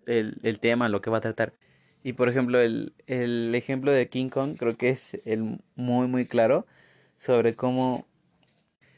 [0.06, 1.54] el, el tema, lo que va a tratar.
[2.02, 6.26] Y por ejemplo, el, el ejemplo de King Kong creo que es el muy muy
[6.26, 6.66] claro
[7.24, 8.06] sobre cómo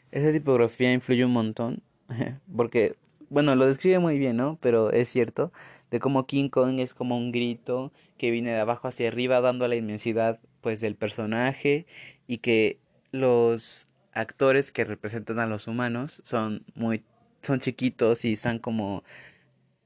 [0.10, 1.84] esa tipografía influye un montón.
[2.56, 2.96] Porque,
[3.30, 4.58] bueno, lo describe muy bien, ¿no?
[4.62, 5.52] Pero es cierto,
[5.92, 9.68] de cómo King Kong es como un grito que viene de abajo hacia arriba dando
[9.68, 11.86] la inmensidad pues del personaje
[12.26, 12.80] y que
[13.12, 17.04] los actores que representan a los humanos son muy
[17.44, 19.04] son chiquitos y están como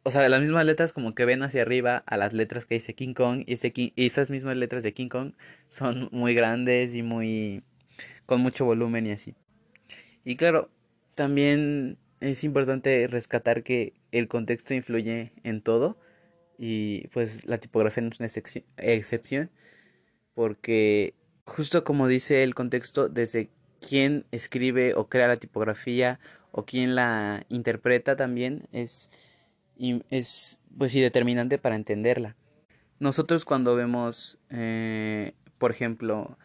[0.04, 2.96] o sea, las mismas letras como que ven hacia arriba a las letras que dice
[2.96, 5.34] King Kong y, esas mismas letras de King Kong
[5.68, 7.64] son muy grandes y muy
[8.30, 9.34] con mucho volumen y así.
[10.24, 10.70] Y claro,
[11.16, 15.98] también es importante rescatar que el contexto influye en todo
[16.60, 18.30] y pues la tipografía no es una
[18.78, 19.50] excepción
[20.36, 23.50] porque justo como dice el contexto, desde
[23.82, 26.20] quién escribe o crea la tipografía
[26.52, 29.10] o quién la interpreta también es
[30.12, 32.36] es pues sí determinante para entenderla.
[33.00, 36.38] Nosotros cuando vemos, eh, por ejemplo,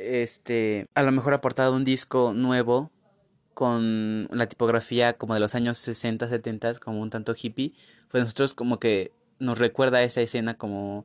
[0.00, 2.90] este, a lo mejor aportado un disco nuevo
[3.54, 7.74] con la tipografía como de los años 60, 70, como un tanto hippie,
[8.08, 11.04] pues nosotros como que nos recuerda esa escena como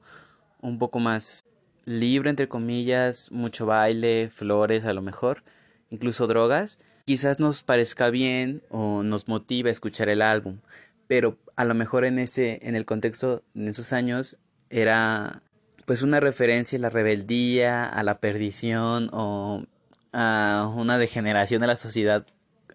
[0.62, 1.44] un poco más
[1.86, 5.44] libre, entre comillas, mucho baile, flores a lo mejor,
[5.90, 6.80] incluso drogas.
[7.06, 10.60] Quizás nos parezca bien o nos motive a escuchar el álbum,
[11.08, 14.38] pero a lo mejor en ese en el contexto en esos años
[14.70, 15.44] era
[15.86, 19.64] pues una referencia a la rebeldía, a la perdición o
[20.12, 22.26] a una degeneración de la sociedad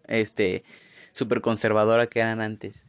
[0.07, 0.64] este
[1.12, 2.85] súper conservadora que eran antes.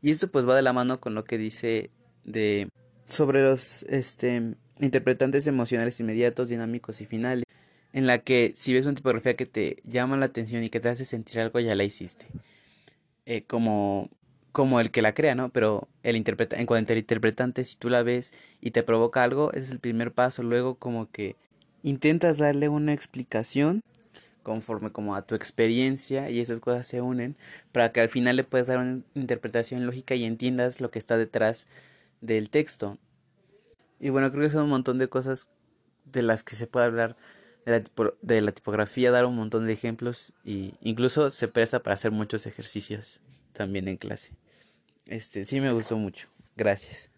[0.00, 1.90] Y esto pues va de la mano con lo que dice
[2.24, 2.68] de
[3.06, 7.44] sobre los este interpretantes emocionales inmediatos, dinámicos y finales,
[7.92, 10.88] en la que si ves una tipografía que te llama la atención y que te
[10.88, 12.26] hace sentir algo ya la hiciste.
[13.26, 14.10] Eh, como
[14.52, 15.48] como el que la crea, ¿no?
[15.48, 19.50] Pero el interpreta en cuanto al interpretante, si tú la ves y te provoca algo,
[19.52, 20.42] ese es el primer paso.
[20.42, 21.36] Luego como que
[21.82, 23.82] intentas darle una explicación
[24.42, 27.36] conforme como a tu experiencia y esas cosas se unen
[27.70, 31.16] para que al final le puedas dar una interpretación lógica y entiendas lo que está
[31.16, 31.66] detrás
[32.20, 32.98] del texto.
[34.00, 35.48] Y bueno, creo que son un montón de cosas
[36.04, 37.16] de las que se puede hablar
[37.64, 41.94] de la, de la tipografía, dar un montón de ejemplos y incluso se presta para
[41.94, 43.20] hacer muchos ejercicios
[43.52, 44.32] también en clase.
[45.06, 46.28] Este, sí me gustó mucho.
[46.56, 47.10] Gracias.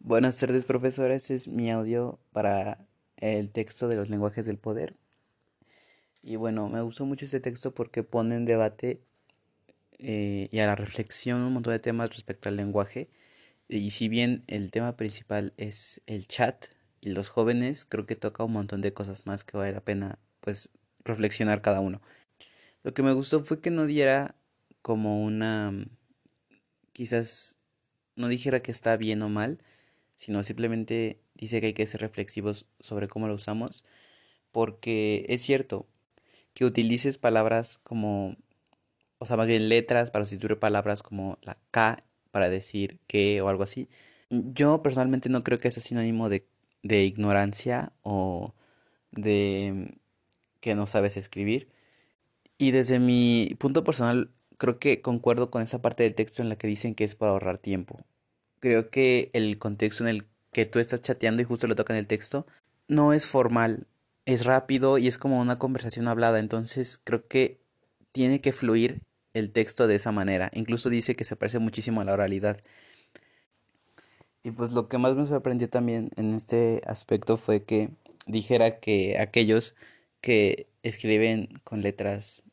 [0.00, 1.30] Buenas tardes, profesores.
[1.30, 4.94] Es mi audio para el texto de los lenguajes del poder.
[6.22, 9.00] Y bueno, me gustó mucho este texto porque pone en debate
[9.98, 13.08] eh, y a la reflexión un montón de temas respecto al lenguaje.
[13.68, 16.66] Y si bien el tema principal es el chat
[17.00, 20.18] y los jóvenes, creo que toca un montón de cosas más que vale la pena
[20.40, 20.70] pues
[21.04, 22.00] reflexionar cada uno.
[22.82, 24.34] Lo que me gustó fue que no diera
[24.82, 25.72] como una
[26.92, 27.56] quizás
[28.16, 29.62] no dijera que está bien o mal,
[30.16, 33.84] sino simplemente dice que hay que ser reflexivos sobre cómo lo usamos,
[34.50, 35.86] porque es cierto
[36.54, 38.36] que utilices palabras como,
[39.18, 43.48] o sea, más bien letras para sustituir palabras como la K para decir que o
[43.48, 43.88] algo así.
[44.30, 46.46] Yo personalmente no creo que sea sinónimo de,
[46.82, 48.54] de ignorancia o
[49.12, 49.94] de
[50.60, 51.68] que no sabes escribir.
[52.58, 56.56] Y desde mi punto personal creo que concuerdo con esa parte del texto en la
[56.56, 57.96] que dicen que es para ahorrar tiempo.
[58.60, 62.00] Creo que el contexto en el que tú estás chateando y justo le toca en
[62.00, 62.46] el texto
[62.88, 63.86] no es formal,
[64.26, 67.58] es rápido y es como una conversación hablada, entonces creo que
[68.12, 69.00] tiene que fluir
[69.34, 70.50] el texto de esa manera.
[70.54, 72.60] Incluso dice que se parece muchísimo a la oralidad.
[74.42, 77.90] Y pues lo que más me sorprendió también en este aspecto fue que
[78.26, 79.74] dijera que aquellos
[80.20, 82.44] que escriben con letras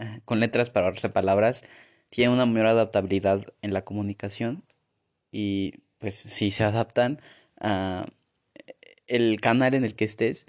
[0.24, 1.64] con letras para ahorrarse palabras,
[2.10, 4.64] tiene una mayor adaptabilidad en la comunicación
[5.32, 7.20] y pues si se adaptan
[7.60, 8.06] a
[9.06, 10.46] el canal en el que estés.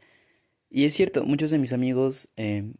[0.70, 2.76] Y es cierto, muchos de mis amigos em,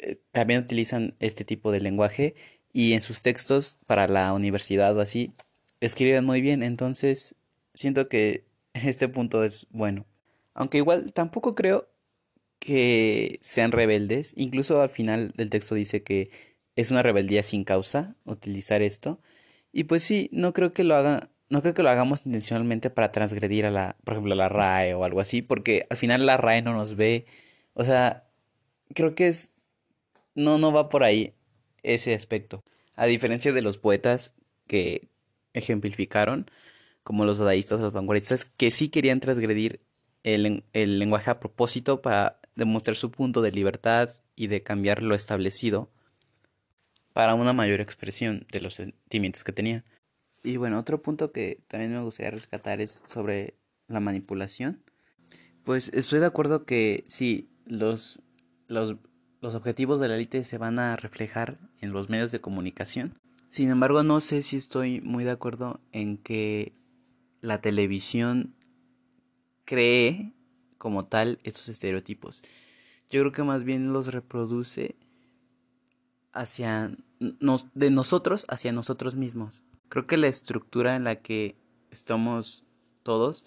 [0.00, 2.34] eh, también utilizan este tipo de lenguaje
[2.72, 5.32] y en sus textos para la universidad o así
[5.80, 7.34] escriben muy bien, entonces
[7.74, 10.06] siento que este punto es bueno.
[10.54, 11.88] Aunque igual tampoco creo
[12.58, 14.34] que sean rebeldes.
[14.36, 16.30] Incluso al final del texto dice que
[16.76, 19.20] es una rebeldía sin causa utilizar esto.
[19.72, 23.12] Y pues sí, no creo que lo haga, no creo que lo hagamos intencionalmente para
[23.12, 26.36] transgredir a la, por ejemplo, a la RAE o algo así, porque al final la
[26.36, 27.26] RAE no nos ve.
[27.74, 28.28] O sea,
[28.94, 29.52] creo que es
[30.34, 31.34] no no va por ahí
[31.82, 32.64] ese aspecto.
[32.94, 34.34] A diferencia de los poetas
[34.66, 35.08] que
[35.52, 36.50] ejemplificaron,
[37.02, 39.80] como los dadaístas, los vanguardistas, que sí querían transgredir
[40.22, 45.14] el, el lenguaje a propósito para demostrar su punto de libertad y de cambiar lo
[45.14, 45.88] establecido
[47.12, 49.84] para una mayor expresión de los sentimientos que tenía.
[50.42, 53.54] Y bueno, otro punto que también me gustaría rescatar es sobre
[53.86, 54.82] la manipulación.
[55.64, 58.20] Pues estoy de acuerdo que sí, los,
[58.66, 58.96] los,
[59.40, 63.14] los objetivos de la élite se van a reflejar en los medios de comunicación.
[63.50, 66.72] Sin embargo, no sé si estoy muy de acuerdo en que
[67.40, 68.54] la televisión
[69.64, 70.32] cree
[70.78, 72.42] como tal estos estereotipos.
[73.10, 74.96] Yo creo que más bien los reproduce
[76.32, 79.62] hacia de nosotros hacia nosotros mismos.
[79.88, 81.56] Creo que la estructura en la que
[81.90, 82.64] estamos
[83.02, 83.44] todos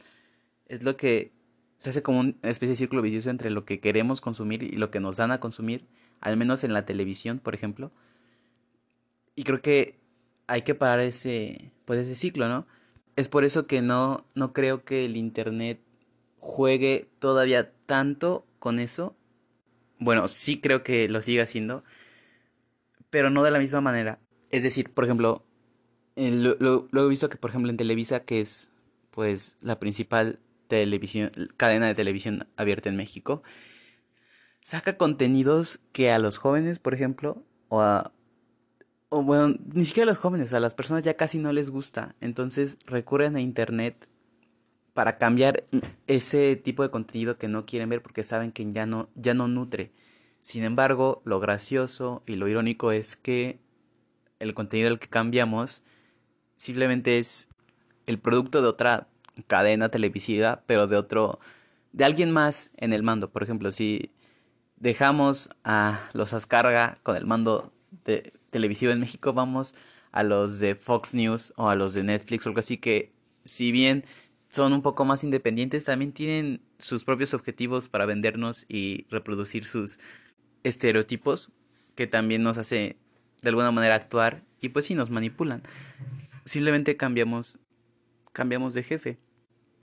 [0.68, 1.32] es lo que
[1.78, 4.92] se hace como una especie de círculo vicioso entre lo que queremos consumir y lo
[4.92, 5.88] que nos dan a consumir,
[6.20, 7.92] al menos en la televisión, por ejemplo.
[9.36, 10.00] Y creo que
[10.48, 12.68] hay que parar ese pues ese ciclo, ¿no?
[13.16, 15.80] Es por eso que no no creo que el internet
[16.42, 19.16] juegue todavía tanto con eso.
[20.00, 21.84] Bueno, sí creo que lo sigue haciendo,
[23.10, 24.20] pero no de la misma manera.
[24.50, 25.46] Es decir, por ejemplo,
[26.16, 28.72] lo, he visto que, por ejemplo, en Televisa, que es
[29.12, 33.44] pues la principal televisión, cadena de televisión abierta en México,
[34.62, 38.12] saca contenidos que a los jóvenes, por ejemplo, o a
[39.10, 42.16] o bueno, ni siquiera a los jóvenes, a las personas ya casi no les gusta.
[42.22, 44.08] Entonces recurren a internet
[45.02, 45.64] para cambiar
[46.06, 49.48] ese tipo de contenido que no quieren ver porque saben que ya no, ya no
[49.48, 49.92] nutre.
[50.44, 53.58] Sin embargo, lo gracioso y lo irónico es que
[54.38, 55.82] el contenido del que cambiamos
[56.56, 57.48] simplemente es
[58.06, 59.08] el producto de otra
[59.48, 61.40] cadena televisiva, pero de otro,
[61.94, 63.32] de alguien más en el mando.
[63.32, 64.12] Por ejemplo, si
[64.76, 67.74] dejamos a los Ascarga con el mando
[68.06, 69.74] de televisivo en México, vamos
[70.12, 73.12] a los de Fox News o a los de Netflix o algo así que,
[73.44, 74.06] si bien
[74.52, 79.98] son un poco más independientes, también tienen sus propios objetivos para vendernos y reproducir sus
[80.64, 81.52] estereotipos
[81.96, 82.98] que también nos hace
[83.42, 85.64] de alguna manera actuar y pues sí nos manipulan.
[86.46, 87.58] Simplemente cambiamos
[88.34, 89.18] cambiamos de jefe.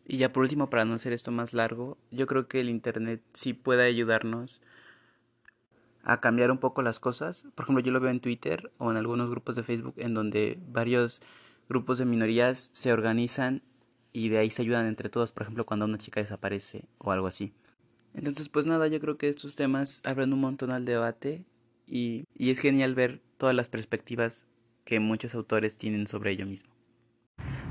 [0.06, 3.22] Y ya por último, para no hacer esto más largo, yo creo que el internet
[3.34, 4.62] sí puede ayudarnos
[6.02, 7.46] a cambiar un poco las cosas.
[7.54, 10.58] Por ejemplo, yo lo veo en Twitter o en algunos grupos de Facebook en donde
[10.66, 11.20] varios
[11.68, 13.62] grupos de minorías se organizan
[14.18, 17.28] y de ahí se ayudan entre todos, por ejemplo, cuando una chica desaparece o algo
[17.28, 17.52] así.
[18.14, 21.44] Entonces, pues nada, yo creo que estos temas abren un montón al debate
[21.86, 24.44] y, y es genial ver todas las perspectivas
[24.84, 26.70] que muchos autores tienen sobre ello mismo.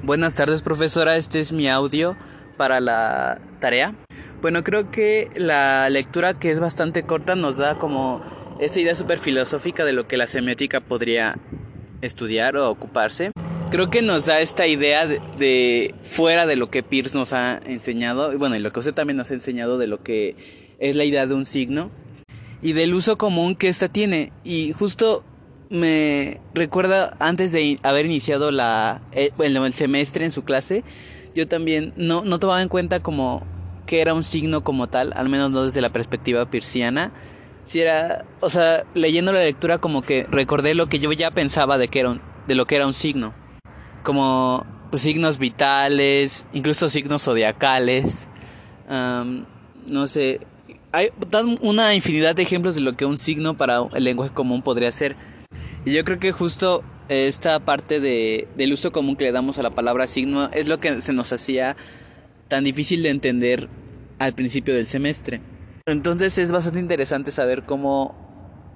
[0.04, 1.18] Buenas tardes, profesora.
[1.18, 2.16] Este es mi audio
[2.56, 3.94] para la tarea.
[4.42, 8.24] Bueno, creo que la lectura, que es bastante corta, nos da como
[8.62, 11.38] esta idea súper filosófica de lo que la semiótica podría
[12.02, 13.32] estudiar o ocuparse.
[13.70, 18.32] Creo que nos da esta idea de, fuera de lo que Pierce nos ha enseñado,
[18.32, 20.36] y bueno, y lo que usted también nos ha enseñado de lo que
[20.80, 21.92] es la idea de un signo
[22.62, 24.32] y del uso común que ésta tiene.
[24.46, 25.26] Y justo
[25.70, 30.86] me recuerda antes de haber iniciado la, eh, el semestre en su clase,
[31.36, 33.46] yo también no, no tomaba en cuenta como
[33.86, 37.12] que era un signo como tal, al menos no desde la perspectiva pirsiana.
[37.66, 41.78] Si era, o sea, leyendo la lectura como que recordé lo que yo ya pensaba
[41.78, 43.34] de que era de lo que era un signo
[44.08, 48.30] como signos vitales, incluso signos zodiacales.
[48.88, 50.39] no sé,
[50.93, 54.62] hay dan una infinidad de ejemplos de lo que un signo para el lenguaje común
[54.62, 55.17] podría ser.
[55.84, 59.63] Y yo creo que justo esta parte de, del uso común que le damos a
[59.63, 61.76] la palabra signo es lo que se nos hacía
[62.48, 63.67] tan difícil de entender
[64.19, 65.42] al principio del semestre.
[65.86, 68.15] Entonces es bastante interesante saber cómo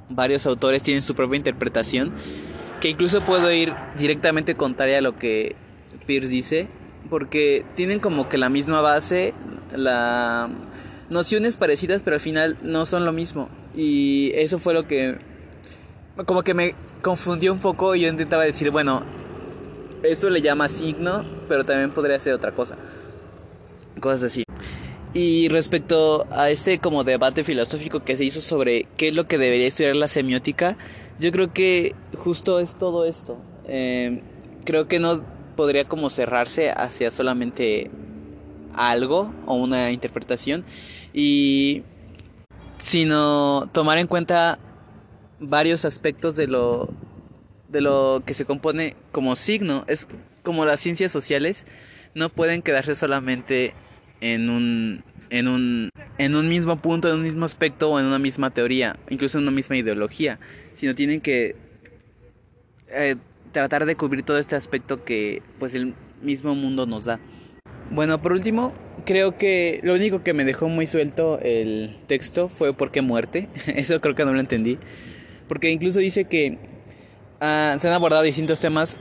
[0.10, 2.12] varios autores tienen su propia interpretación
[2.82, 5.56] que incluso puedo ir directamente contraria a lo que
[6.06, 6.68] Pierce dice,
[7.10, 9.34] porque tienen como que la misma base,
[9.74, 10.50] la
[11.10, 13.50] nociones parecidas, pero al final no son lo mismo.
[13.76, 15.20] Y eso fue lo que
[16.26, 19.04] como que me confundió un poco y yo intentaba decir, bueno,
[20.04, 22.78] eso le llama signo, pero también podría ser otra cosa.
[24.00, 24.44] Cosas así.
[25.14, 29.38] Y respecto a este como debate filosófico que se hizo sobre qué es lo que
[29.38, 30.78] debería estudiar la semiótica,
[31.22, 33.38] yo creo que justo es todo esto.
[33.67, 34.24] Eh,
[34.65, 35.24] creo que no
[35.55, 37.91] podría como cerrarse hacia solamente
[38.74, 40.65] algo o una interpretación
[41.13, 41.84] y
[42.80, 44.57] sino tomar en cuenta
[45.39, 46.89] varios aspectos de lo
[47.67, 50.07] de lo que se compone como signo es
[50.41, 51.67] como las ciencias sociales
[52.15, 53.74] no pueden quedarse solamente
[54.22, 58.19] en un en un en un mismo punto en un mismo aspecto o en una
[58.19, 60.39] misma teoría incluso en una misma ideología
[60.82, 61.56] sino tienen que
[62.90, 63.16] eh,
[63.52, 67.20] tratar de cubrir todo este aspecto que pues el mismo mundo nos da.
[67.92, 68.74] Bueno por último
[69.06, 73.48] creo que lo único que me dejó muy suelto el texto fue por qué muerte
[73.68, 74.80] eso creo que no lo entendí.
[75.48, 76.58] Porque incluso dice que
[77.42, 79.00] uh, se han abordado distintos temas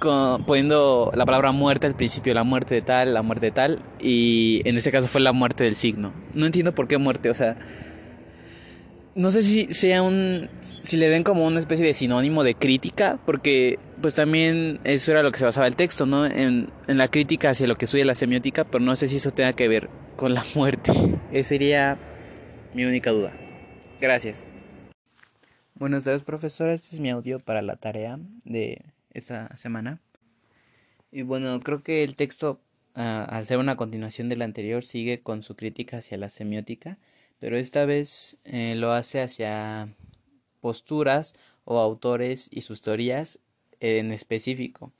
[0.00, 3.82] con, poniendo la palabra muerte al principio, la muerte de tal, la muerte de tal,
[4.00, 6.12] y en ese caso fue la muerte del signo.
[6.34, 7.56] No entiendo por qué muerte, o sea,
[9.14, 13.18] no sé si sea un, si le den como una especie de sinónimo de crítica,
[13.26, 16.26] porque pues también eso era lo que se basaba el texto, ¿no?
[16.26, 19.30] En, en la crítica hacia lo que estudia la semiótica, pero no sé si eso
[19.30, 20.92] tenga que ver con la muerte.
[21.32, 21.98] Esa sería
[22.74, 23.32] mi única duda.
[24.00, 24.44] Gracias.
[25.74, 26.72] Buenas tardes, profesora.
[26.72, 30.00] Este es mi audio para la tarea de esta semana.
[31.10, 32.60] Y bueno, creo que el texto,
[32.94, 36.98] ah, al ser una continuación del anterior, sigue con su crítica hacia la semiótica,
[37.42, 39.88] pero esta vez eh, lo hace hacia
[40.60, 41.34] posturas
[41.64, 43.40] o autores y sus teorías
[43.80, 44.92] en específico.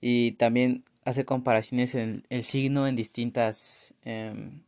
[0.00, 4.62] Y también hace comparaciones en el signo en distintas em,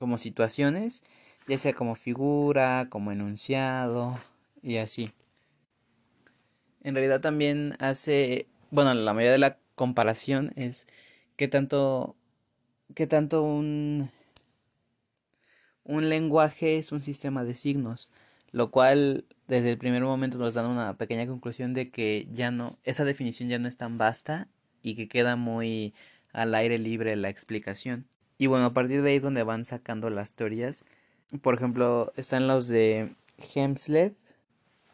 [0.00, 1.04] como situaciones,
[1.46, 4.18] ya sea como figura, como enunciado
[4.60, 5.12] y así
[6.84, 10.86] en realidad también hace, bueno, la mayoría de la comparación es
[11.36, 12.14] qué tanto,
[12.94, 14.10] qué tanto un,
[15.84, 18.10] un lenguaje es un sistema de signos,
[18.52, 22.78] lo cual desde el primer momento nos da una pequeña conclusión de que ya no,
[22.84, 24.48] esa definición ya no es tan vasta
[24.82, 25.94] y que queda muy
[26.32, 28.06] al aire libre la explicación.
[28.38, 30.84] Y bueno, a partir de ahí es donde van sacando las teorías.
[31.42, 33.14] Por ejemplo, están los de
[33.54, 34.14] Hemslev,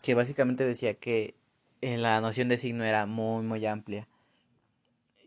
[0.02, 1.34] que básicamente decía que
[1.80, 4.08] la noción de signo era muy, muy amplia.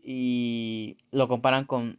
[0.02, 1.98] Y lo comparan con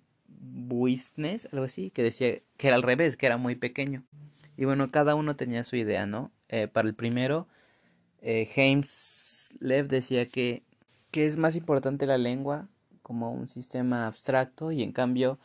[0.51, 4.03] Buisnes, algo así, que decía que era al revés, que era muy pequeño.
[4.57, 6.31] Y bueno, cada uno tenía su idea, ¿no?
[6.49, 7.47] Eh, para el primero,
[8.21, 10.63] eh, James Lev decía que,
[11.11, 12.67] que es más importante la lengua
[13.05, 15.37] como un sistema abstracto y en cambio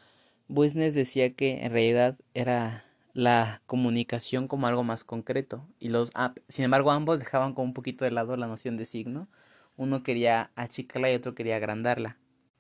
[0.49, 6.11] Buisnes decía que en realidad era la comunicación como algo más concreto y los
[6.49, 9.29] sin embargo ambos dejaban como un poquito de lado la noción de signo
[9.77, 12.17] uno quería achicarla y otro quería agrandarla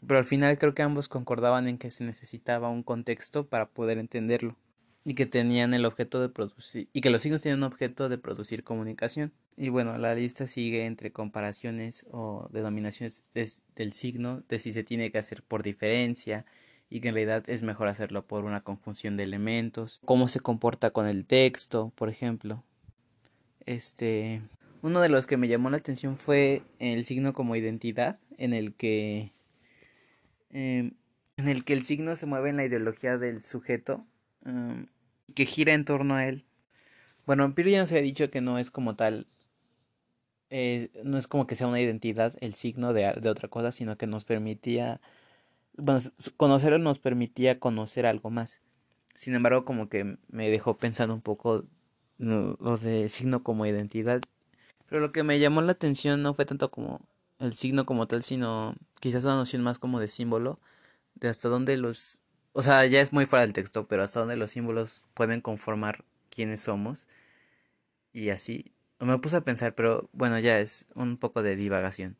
[0.06, 3.98] pero al final creo que ambos concordaban en que se necesitaba un contexto para poder
[3.98, 4.56] entenderlo
[5.04, 8.18] y que tenían el objeto de producir y que los signos tienen un objeto de
[8.18, 14.72] producir comunicación y bueno la lista sigue entre comparaciones o denominaciones del signo de si
[14.72, 16.44] se tiene que hacer por diferencia
[16.90, 20.90] y que en realidad es mejor hacerlo por una conjunción de elementos, cómo se comporta
[20.90, 22.64] con el texto, por ejemplo.
[23.64, 24.42] Este,
[24.82, 28.74] uno de los que me llamó la atención fue el signo como identidad, en el
[28.74, 29.32] que
[30.50, 30.92] em,
[31.36, 34.04] en el que el signo se mueve en la ideología del sujeto
[34.44, 34.86] um,
[35.34, 36.44] que gira en torno a él.
[37.26, 39.26] Bueno, Piro ya nos había dicho que no es como tal,
[40.50, 43.96] eh, no es como que sea una identidad el signo de, de otra cosa, sino
[43.96, 45.00] que nos permitía
[45.76, 46.00] bueno,
[46.36, 48.60] conocerlo nos permitía conocer algo más.
[49.14, 51.64] Sin embargo, como que me dejó pensando un poco
[52.18, 54.20] lo de signo como identidad.
[54.88, 57.00] Pero lo que me llamó la atención no fue tanto como
[57.40, 60.58] el signo como tal, sino quizás una noción más como de símbolo,
[61.14, 62.20] de hasta dónde los...
[62.52, 66.04] O sea, ya es muy fuera del texto, pero hasta dónde los símbolos pueden conformar
[66.30, 67.06] quiénes somos.
[68.12, 72.16] Y así, me puse a pensar, pero bueno, ya es un poco de divagación.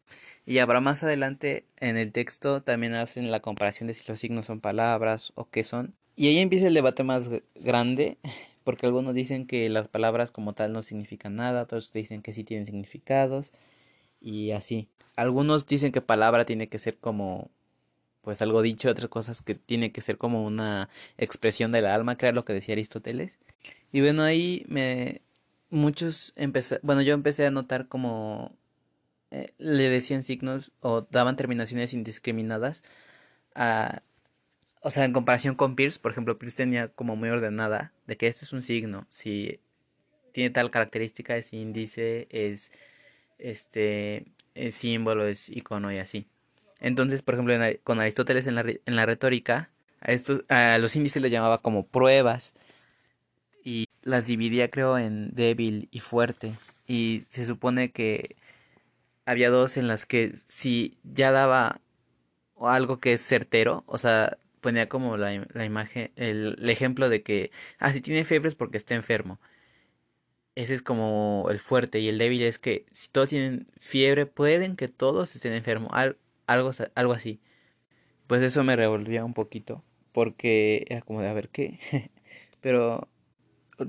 [0.47, 4.47] Y habrá más adelante en el texto también hacen la comparación de si los signos
[4.47, 5.95] son palabras o qué son.
[6.16, 8.18] Y ahí empieza el debate más grande,
[8.64, 12.45] porque algunos dicen que las palabras como tal no significan nada, otros dicen que sí
[12.45, 13.53] tienen significados
[14.21, 14.89] y así.
[15.16, 17.51] Algunos dicen que palabra tiene que ser como
[18.23, 22.33] pues algo dicho, otras cosas que tiene que ser como una expresión del alma, era
[22.33, 23.39] lo que decía Aristóteles.
[23.93, 25.23] Y bueno, ahí me
[25.71, 28.55] muchos empecé, bueno, yo empecé a notar como
[29.31, 32.85] eh, le decían signos o daban terminaciones indiscriminadas
[33.55, 34.03] a,
[34.83, 38.29] o sea, en comparación con Pierce, por ejemplo, Pierce tenía como muy ordenada de que
[38.29, 39.61] este es un signo, si
[40.33, 42.73] tiene tal característica, es índice, es
[43.41, 46.26] este es símbolo, es icono y así.
[46.80, 49.70] Entonces, por ejemplo, con Aristóteles en la, en la retórica,
[50.01, 52.55] a, estos, a los índices les llamaba como pruebas
[53.64, 56.55] y las dividía creo en débil y fuerte
[56.91, 58.36] y se supone que
[59.26, 61.80] había dos en las que si ya daba
[62.61, 67.22] algo que es certero, o sea, ponía como la, la imagen, el, el, ejemplo de
[67.22, 69.38] que, ah, si tiene fiebre es porque está enfermo.
[70.61, 74.76] Ese es como el fuerte y el débil es que si todos tienen fiebre, pueden
[74.76, 75.90] que todos estén enfermos,
[76.46, 77.40] algo, algo así.
[78.26, 79.82] Pues eso me revolvía un poquito,
[80.12, 81.80] porque era como de a ver qué.
[82.61, 83.08] Pero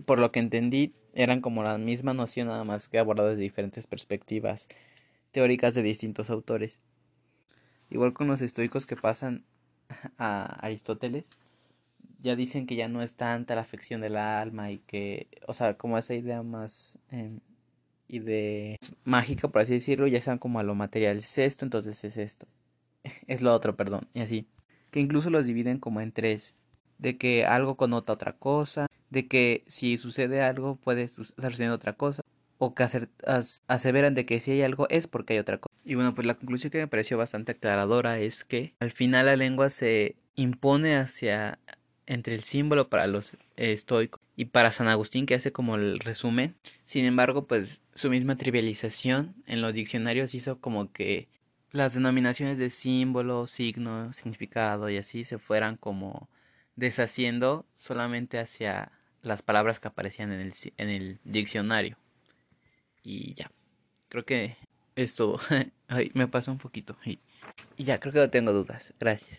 [0.06, 3.86] por lo que entendí, eran como la misma noción, nada más que abordadas de diferentes
[3.86, 4.70] perspectivas
[5.32, 6.80] teóricas de distintos autores.
[7.90, 9.44] Igual con los estoicos que pasan
[10.18, 11.26] a Aristóteles,
[12.22, 15.78] ya dicen que ya no es tanta la afección del alma y que, o sea,
[15.78, 17.40] como esa idea más eh,
[18.08, 22.04] y de mágica, por así decirlo, ya sean como a lo material, es esto, entonces
[22.04, 22.48] es esto,
[23.28, 24.48] es lo otro, perdón, y así,
[24.92, 26.56] que incluso los dividen como en tres,
[27.00, 31.94] de que algo connota otra cosa, de que si sucede algo puede estar sucediendo otra
[31.94, 32.22] cosa,
[32.60, 32.86] o que
[33.68, 35.80] aseveran de que si hay algo es porque hay otra cosa.
[35.84, 39.36] Y bueno, pues la conclusión que me pareció bastante aclaradora es que al final la
[39.36, 41.58] lengua se impone hacia
[42.12, 46.56] entre el símbolo para los estoicos y para San Agustín que hace como el resumen.
[46.84, 51.30] Sin embargo, pues su misma trivialización en los diccionarios hizo como que
[51.72, 56.28] las denominaciones de símbolo, signo, significado y así se fueran como
[56.76, 58.92] deshaciendo solamente hacia
[59.22, 61.96] las palabras que aparecían en el, en el diccionario.
[63.04, 63.52] Y ya,
[64.10, 64.58] creo que
[64.98, 65.40] es todo.
[66.14, 66.98] Me pasó un poquito.
[67.06, 67.20] Y
[67.78, 68.94] ya, creo que no tengo dudas.
[69.00, 69.30] Gracias.